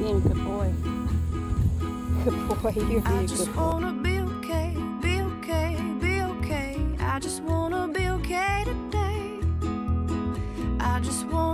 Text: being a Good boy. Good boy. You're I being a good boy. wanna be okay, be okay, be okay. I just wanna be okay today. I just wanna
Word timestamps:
being 0.00 0.16
a 0.16 0.20
Good 0.20 0.44
boy. 0.44 0.74
Good 2.24 2.48
boy. 2.48 2.72
You're 2.88 3.02
I 3.06 3.10
being 3.10 3.24
a 3.24 3.36
good 3.36 3.54
boy. 3.54 3.62
wanna 3.62 3.92
be 3.92 4.18
okay, 4.20 4.76
be 5.02 5.20
okay, 5.20 5.76
be 6.00 6.22
okay. 6.22 6.78
I 7.00 7.18
just 7.20 7.42
wanna 7.42 7.88
be 7.88 8.08
okay 8.08 8.64
today. 8.64 9.40
I 10.80 11.00
just 11.00 11.26
wanna 11.26 11.49